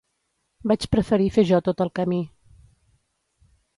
Vaig 0.71 0.87
preferir 0.95 1.27
fer 1.37 1.43
jo 1.49 1.59
tot 1.67 1.83
el 1.87 1.93
camí. 2.01 2.21